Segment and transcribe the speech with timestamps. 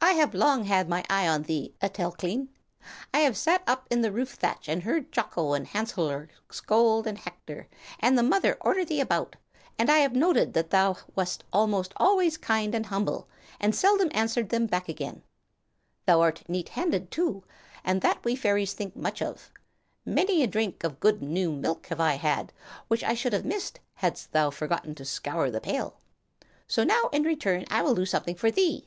[0.00, 2.50] "I have long had my eye on thee, Etelklein.
[3.14, 7.18] I have sat up in the roof thatch and heard Jocko and Hanserl scold and
[7.18, 9.34] hector, and the mother order thee about,
[9.78, 14.50] and I have noted that thou wast almost always kind and humble, and seldom answered
[14.50, 15.22] them back again.
[16.06, 17.42] Thou art neat handed, too,
[17.82, 19.50] and that we fairies think much of.
[20.04, 22.52] Many a drink of good new milk have I had,
[22.88, 25.96] which I should have missed hadst thou forgotten to scour the pail.
[26.68, 28.86] So now in return I will do something for thee.